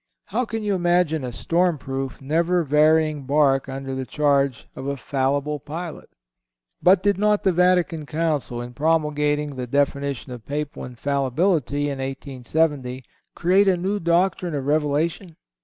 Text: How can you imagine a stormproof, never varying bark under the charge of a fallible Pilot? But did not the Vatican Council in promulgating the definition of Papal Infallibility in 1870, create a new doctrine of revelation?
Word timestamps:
How 0.25 0.45
can 0.45 0.63
you 0.63 0.73
imagine 0.73 1.23
a 1.23 1.31
stormproof, 1.31 2.21
never 2.21 2.63
varying 2.63 3.27
bark 3.27 3.69
under 3.69 3.93
the 3.93 4.03
charge 4.03 4.65
of 4.75 4.87
a 4.87 4.97
fallible 4.97 5.59
Pilot? 5.59 6.09
But 6.81 7.03
did 7.03 7.19
not 7.19 7.43
the 7.43 7.51
Vatican 7.51 8.07
Council 8.07 8.63
in 8.63 8.73
promulgating 8.73 9.57
the 9.57 9.67
definition 9.67 10.31
of 10.31 10.43
Papal 10.43 10.85
Infallibility 10.85 11.83
in 11.83 11.99
1870, 11.99 13.03
create 13.35 13.67
a 13.67 13.77
new 13.77 13.99
doctrine 13.99 14.55
of 14.55 14.65
revelation? 14.65 15.35